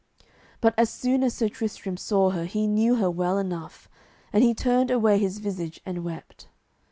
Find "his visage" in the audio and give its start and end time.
5.19-5.79